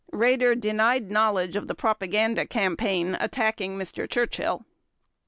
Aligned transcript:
Raeder 0.11 0.59
denied 0.59 1.11
knowledge 1.11 1.55
of 1.55 1.67
the 1.67 1.75
propaganda 1.75 2.47
campaign 2.47 3.15
attacking 3.19 3.77
Mr. 3.77 4.09
Churchill. 4.09 4.65